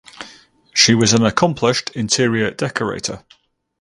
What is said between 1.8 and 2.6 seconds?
interior